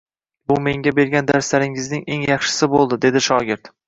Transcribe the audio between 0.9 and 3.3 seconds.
bergan darslaringizning eng yaxshisi boʻldi, dedi